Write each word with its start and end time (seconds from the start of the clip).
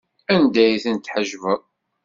Anda 0.33 0.61
ay 0.65 0.81
tent-tḥejbeḍ? 0.83 1.61